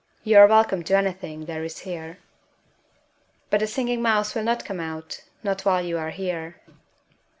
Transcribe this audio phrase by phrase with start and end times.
[0.23, 2.17] You are welcome to anything there is here....
[3.51, 6.55] But the Singing Mouse will not come out, not while you are here.